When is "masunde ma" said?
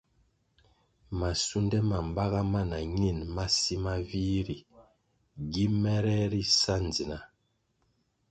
1.19-1.99